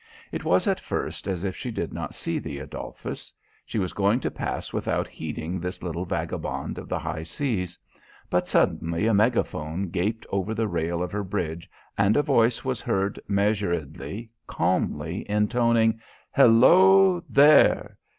It 0.31 0.43
was 0.43 0.65
at 0.67 0.79
first 0.79 1.27
as 1.27 1.43
if 1.43 1.55
she 1.55 1.69
did 1.69 1.93
not 1.93 2.15
see 2.15 2.39
the 2.39 2.57
Adolphus. 2.57 3.31
She 3.67 3.77
was 3.77 3.93
going 3.93 4.19
to 4.21 4.31
pass 4.31 4.73
without 4.73 5.07
heeding 5.07 5.59
this 5.59 5.83
little 5.83 6.05
vagabond 6.05 6.79
of 6.79 6.89
the 6.89 6.97
high 6.97 7.21
seas. 7.21 7.77
But 8.27 8.47
suddenly 8.47 9.05
a 9.05 9.13
megaphone 9.13 9.89
gaped 9.91 10.25
over 10.31 10.55
the 10.55 10.67
rail 10.67 11.03
of 11.03 11.11
her 11.11 11.23
bridge 11.23 11.69
and 11.99 12.17
a 12.17 12.23
voice 12.23 12.65
was 12.65 12.81
heard 12.81 13.19
measuredly, 13.27 14.31
calmly 14.47 15.23
intoning. 15.29 15.99
"Hello 16.31 17.21
there! 17.29 17.99